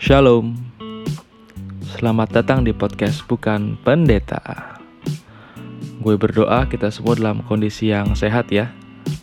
[0.00, 0.56] Shalom.
[1.84, 4.40] Selamat datang di podcast Bukan Pendeta.
[6.00, 8.72] Gue berdoa kita semua dalam kondisi yang sehat ya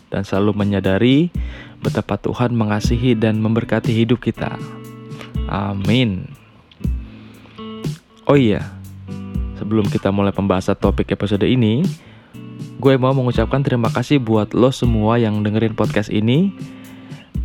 [0.06, 1.34] dan selalu menyadari
[1.82, 4.54] betapa Tuhan mengasihi dan memberkati hidup kita.
[5.50, 6.30] Amin.
[8.30, 8.62] Oh iya,
[9.58, 11.82] sebelum kita mulai pembahasan topik episode ini,
[12.78, 16.54] gue mau mengucapkan terima kasih buat lo semua yang dengerin podcast ini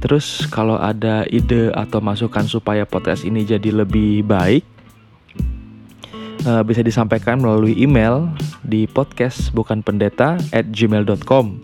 [0.04, 4.68] Terus kalau ada ide atau masukan supaya podcast ini jadi lebih baik
[6.43, 8.28] uh, bisa disampaikan melalui email
[8.68, 11.59] di podcast bukan pendeta at gmail.com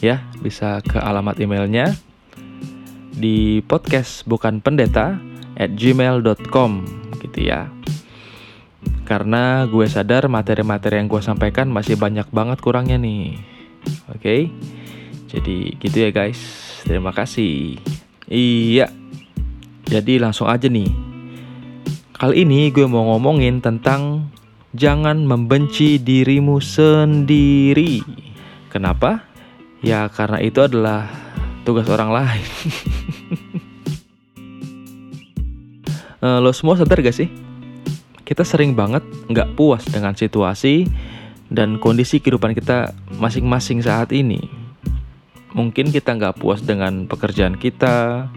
[0.00, 1.92] ya bisa ke alamat emailnya
[3.12, 5.18] di podcast bukan pendeta
[5.58, 6.70] at gmail.com
[7.20, 7.68] gitu ya
[9.04, 13.36] karena gue sadar materi-materi yang gue sampaikan masih banyak banget kurangnya nih
[14.08, 14.40] oke okay?
[15.30, 17.76] Jadi gitu ya guys Terima kasih.
[18.30, 18.88] Iya.
[19.90, 20.88] Jadi langsung aja nih.
[22.14, 24.28] Kali ini gue mau ngomongin tentang
[24.76, 28.04] jangan membenci dirimu sendiri.
[28.68, 29.24] Kenapa?
[29.80, 31.08] Ya karena itu adalah
[31.64, 32.48] tugas orang lain.
[36.20, 37.28] uh, lo semua sadar gak sih?
[38.24, 40.86] Kita sering banget nggak puas dengan situasi
[41.50, 44.59] dan kondisi kehidupan kita masing-masing saat ini
[45.54, 48.30] mungkin kita nggak puas dengan pekerjaan kita,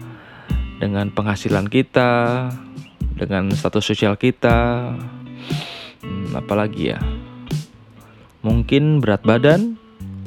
[0.82, 2.50] dengan penghasilan kita,
[3.14, 4.90] dengan status sosial kita,
[6.02, 7.00] hmm, apalagi ya,
[8.42, 9.78] mungkin berat badan,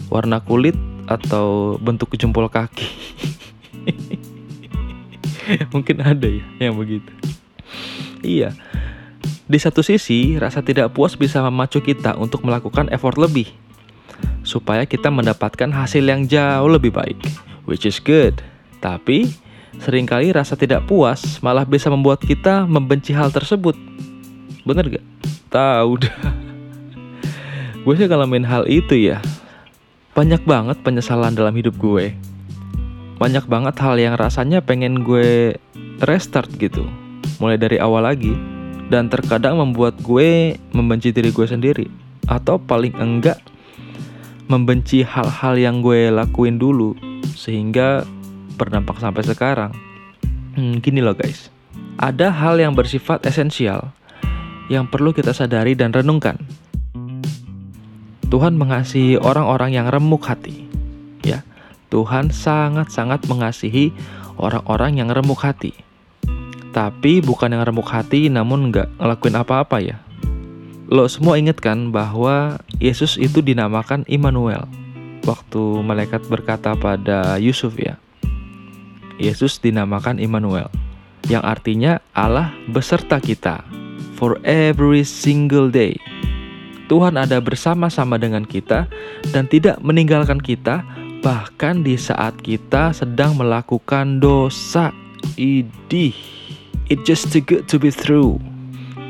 [0.08, 0.76] warna kulit,
[1.08, 2.88] atau bentuk jempol kaki.
[5.74, 7.12] mungkin ada ya yang begitu.
[8.24, 8.52] Iya.
[9.48, 13.48] Di satu sisi, rasa tidak puas bisa memacu kita untuk melakukan effort lebih
[14.58, 17.22] supaya kita mendapatkan hasil yang jauh lebih baik,
[17.70, 18.42] which is good.
[18.82, 19.30] Tapi,
[19.78, 23.78] sering kali rasa tidak puas malah bisa membuat kita membenci hal tersebut.
[24.66, 25.06] Bener gak?
[25.54, 26.17] Tahu dah.
[27.86, 29.22] gue sih ngalamin hal itu ya.
[30.17, 32.17] Banyak banget penyesalan dalam hidup gue.
[33.22, 35.54] Banyak banget hal yang rasanya pengen gue
[36.02, 36.90] restart gitu.
[37.38, 38.34] Mulai dari awal lagi.
[38.90, 41.86] Dan terkadang membuat gue membenci diri gue sendiri.
[42.26, 43.38] Atau paling enggak
[44.48, 46.96] membenci hal-hal yang gue lakuin dulu
[47.36, 48.08] sehingga
[48.56, 49.72] berdampak sampai sekarang.
[50.56, 51.52] Hmm, gini loh guys,
[52.00, 53.94] ada hal yang bersifat esensial
[54.72, 56.40] yang perlu kita sadari dan renungkan.
[58.28, 60.68] Tuhan mengasihi orang-orang yang remuk hati.
[61.24, 61.48] Ya,
[61.88, 63.96] Tuhan sangat-sangat mengasihi
[64.36, 65.72] orang-orang yang remuk hati.
[66.76, 69.98] Tapi bukan yang remuk hati namun nggak ngelakuin apa-apa ya.
[70.87, 74.64] Lo semua inget kan bahwa Yesus itu dinamakan Immanuel
[75.27, 77.99] Waktu malaikat berkata pada Yusuf ya
[79.20, 80.71] Yesus dinamakan Immanuel
[81.27, 83.67] Yang artinya Allah beserta kita
[84.15, 85.99] For every single day.
[86.87, 88.87] Tuhan ada bersama-sama dengan kita
[89.27, 90.87] Dan tidak meninggalkan kita
[91.19, 94.95] Bahkan di saat kita sedang melakukan dosa.
[95.36, 96.15] Idih.
[96.87, 98.39] It just too good to be true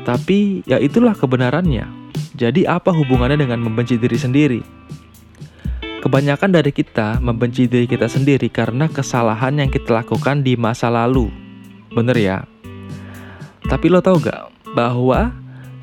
[0.08, 1.84] tapi ya itulah kebenarannya.
[2.32, 4.60] Jadi apa hubungannya dengan membenci diri sendiri?
[6.00, 11.28] Kebanyakan dari kita membenci diri kita sendiri karena kesalahan yang kita lakukan di masa lalu.
[11.92, 12.48] Bener ya?
[13.68, 15.28] Tapi lo tau gak bahwa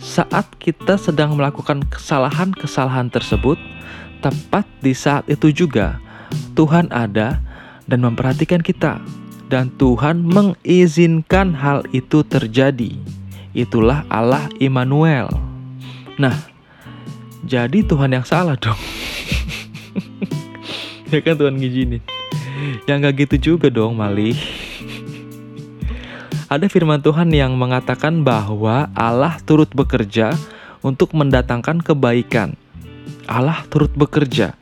[0.01, 3.61] saat kita sedang melakukan kesalahan-kesalahan tersebut,
[4.25, 6.01] tepat di saat itu juga
[6.57, 7.37] Tuhan ada
[7.85, 8.97] dan memperhatikan kita,
[9.53, 12.97] dan Tuhan mengizinkan hal itu terjadi
[13.55, 15.31] itulah Allah Immanuel.
[16.19, 16.35] Nah,
[17.47, 18.77] jadi Tuhan yang salah dong.
[21.11, 22.03] ya kan Tuhan ngizinin.
[22.83, 24.35] Yang gak gitu juga dong Mali.
[26.45, 30.35] Ada firman Tuhan yang mengatakan bahwa Allah turut bekerja
[30.85, 32.53] untuk mendatangkan kebaikan.
[33.25, 34.53] Allah turut bekerja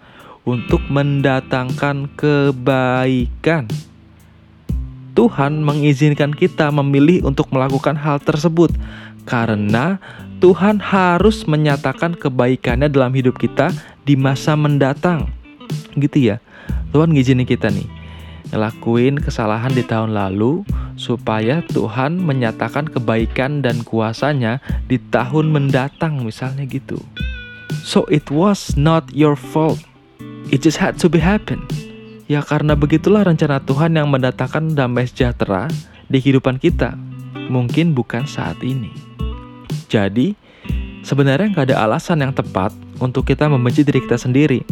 [0.48, 3.68] untuk mendatangkan kebaikan.
[5.14, 8.74] Tuhan mengizinkan kita memilih untuk melakukan hal tersebut
[9.30, 10.02] karena
[10.42, 13.72] Tuhan harus menyatakan kebaikannya dalam hidup kita
[14.04, 15.32] di masa mendatang.
[15.96, 16.44] Gitu ya.
[16.92, 17.88] Tuhan ngizinin kita nih
[18.54, 20.62] ngelakuin kesalahan di tahun lalu
[20.94, 27.02] supaya Tuhan menyatakan kebaikan dan kuasanya di tahun mendatang misalnya gitu.
[27.82, 29.82] So it was not your fault.
[30.54, 31.66] It just had to be happen.
[32.24, 35.68] Ya karena begitulah rencana Tuhan yang mendatangkan damai sejahtera
[36.08, 36.96] di kehidupan kita.
[37.52, 38.90] Mungkin bukan saat ini.
[39.92, 40.32] Jadi,
[41.04, 42.72] sebenarnya nggak ada alasan yang tepat
[43.04, 44.64] untuk kita membenci diri kita sendiri.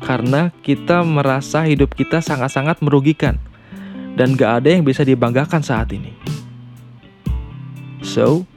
[0.00, 3.36] Karena kita merasa hidup kita sangat-sangat merugikan.
[4.16, 6.12] Dan gak ada yang bisa dibanggakan saat ini.
[8.00, 8.48] So,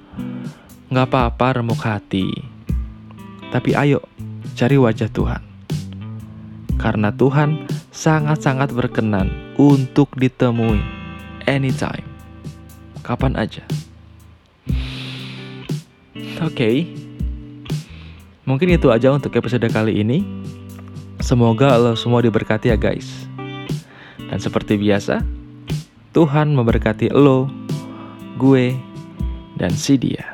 [0.89, 2.31] nggak apa-apa remuk hati.
[3.53, 4.01] Tapi ayo,
[4.57, 5.43] cari wajah Tuhan.
[6.79, 10.81] Karena Tuhan sangat-sangat berkenan untuk ditemui
[11.45, 12.03] anytime.
[13.05, 13.61] Kapan aja.
[16.41, 16.49] Oke.
[16.49, 16.77] Okay.
[18.43, 20.25] Mungkin itu aja untuk episode kali ini.
[21.23, 23.29] Semoga lo semua diberkati ya guys.
[24.27, 25.23] Dan seperti biasa,
[26.11, 27.47] Tuhan memberkati lo,
[28.35, 28.75] gue,
[29.55, 30.32] dan si dia.